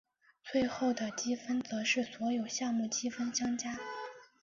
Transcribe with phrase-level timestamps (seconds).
[0.43, 3.77] 最后的积分则是所有项目积分相加。